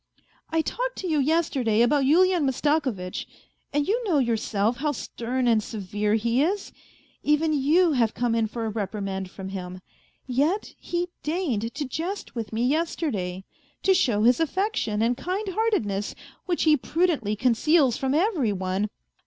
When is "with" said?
12.33-12.51